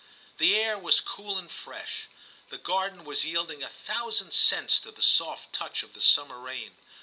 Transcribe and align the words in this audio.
The 0.39 0.55
air 0.55 0.79
was 0.79 0.99
cool 0.99 1.37
and 1.37 1.51
fresh. 1.51 2.07
The 2.49 2.57
garden 2.57 3.03
was 3.03 3.23
yielding 3.23 3.61
a 3.61 3.69
thousand 3.69 4.31
scents 4.33 4.79
to 4.79 4.89
the 4.91 5.03
soft 5.03 5.53
touch 5.53 5.83
of 5.83 5.93
the 5.93 6.01
summer 6.01 6.39
rain. 6.39 6.75